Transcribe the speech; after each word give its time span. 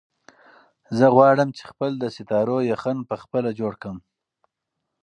زه 0.97 1.05
غواړم 1.15 1.49
چې 1.57 1.63
خپل 1.71 1.91
د 1.99 2.05
ستارو 2.15 2.57
یخن 2.71 2.97
په 3.09 3.15
خپله 3.23 3.49
جوړ 3.59 3.73
کړم. 3.81 3.97